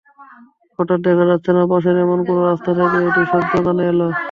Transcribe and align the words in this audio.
হঠাৎ 0.79 0.99
দেখা 1.05 1.25
যাচ্ছে 1.29 1.51
না—পাশের 1.53 1.95
এমন 2.03 2.19
কোনো 2.27 2.41
রাস্তা 2.43 2.69
থেকে 2.79 2.97
একটি 3.01 3.21
শব্দ 3.31 3.53
কানে 3.65 3.83
এল। 3.91 4.01